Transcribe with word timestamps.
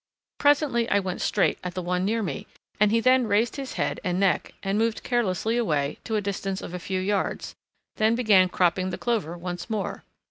Presently 0.39 0.89
I 0.89 0.97
went 0.99 1.21
straight 1.21 1.59
at 1.63 1.75
the 1.75 1.81
one 1.83 2.03
near 2.05 2.23
me, 2.23 2.47
and 2.79 2.89
he 2.89 2.99
then 2.99 3.27
raised 3.27 3.57
his 3.57 3.73
head 3.73 3.99
and 4.03 4.19
neck 4.19 4.55
and 4.63 4.79
moved 4.79 5.03
carelessly 5.03 5.57
away 5.57 5.99
to 6.05 6.15
a 6.15 6.21
distance 6.21 6.59
of 6.63 6.73
a 6.73 6.79
few 6.79 6.99
yards, 6.99 7.53
then 7.97 8.15
began 8.15 8.49
cropping 8.49 8.89
the 8.89 8.97
clover 8.97 9.37
once 9.37 9.69
more. 9.69 10.03